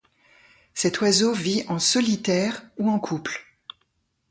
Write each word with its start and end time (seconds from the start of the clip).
Cet 0.73 1.01
oiseau 1.01 1.31
vit 1.31 1.63
en 1.67 1.77
solitaire 1.77 2.63
ou 2.79 2.89
en 2.89 2.97
couples. 2.99 3.45